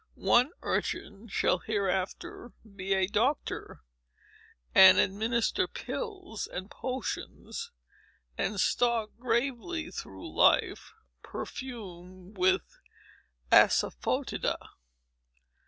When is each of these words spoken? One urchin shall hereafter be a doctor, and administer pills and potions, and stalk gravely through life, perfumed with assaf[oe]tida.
One 0.15 0.49
urchin 0.63 1.27
shall 1.27 1.59
hereafter 1.59 2.53
be 2.75 2.95
a 2.95 3.05
doctor, 3.05 3.81
and 4.73 4.97
administer 4.97 5.67
pills 5.67 6.47
and 6.47 6.71
potions, 6.71 7.69
and 8.35 8.59
stalk 8.59 9.11
gravely 9.19 9.91
through 9.91 10.35
life, 10.35 10.91
perfumed 11.21 12.35
with 12.35 12.79
assaf[oe]tida. 13.51 14.57